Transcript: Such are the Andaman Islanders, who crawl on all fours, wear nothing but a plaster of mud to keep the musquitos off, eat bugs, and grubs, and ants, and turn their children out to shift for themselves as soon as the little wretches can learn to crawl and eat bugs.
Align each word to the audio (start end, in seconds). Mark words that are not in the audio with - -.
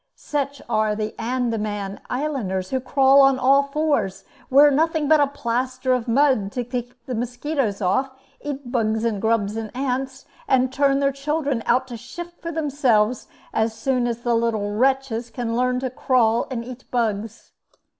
Such 0.15 0.63
are 0.67 0.95
the 0.95 1.13
Andaman 1.21 1.99
Islanders, 2.09 2.71
who 2.71 2.79
crawl 2.79 3.21
on 3.21 3.37
all 3.37 3.61
fours, 3.61 4.23
wear 4.49 4.71
nothing 4.71 5.07
but 5.07 5.19
a 5.19 5.27
plaster 5.27 5.93
of 5.93 6.07
mud 6.07 6.51
to 6.53 6.63
keep 6.63 6.95
the 7.05 7.13
musquitos 7.13 7.83
off, 7.83 8.09
eat 8.41 8.71
bugs, 8.71 9.03
and 9.05 9.21
grubs, 9.21 9.55
and 9.55 9.69
ants, 9.75 10.25
and 10.47 10.73
turn 10.73 11.01
their 11.01 11.11
children 11.11 11.61
out 11.67 11.85
to 11.89 11.97
shift 11.97 12.41
for 12.41 12.51
themselves 12.51 13.27
as 13.53 13.75
soon 13.75 14.07
as 14.07 14.21
the 14.21 14.33
little 14.33 14.71
wretches 14.71 15.29
can 15.29 15.55
learn 15.55 15.79
to 15.81 15.91
crawl 15.91 16.47
and 16.49 16.65
eat 16.65 16.85
bugs. 16.89 17.51